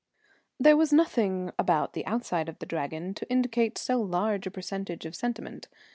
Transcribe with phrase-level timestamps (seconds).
[0.65, 5.05] ]There was nothing about the outside of the Dragon to indicate so large a percentage
[5.05, 5.67] of sentiment.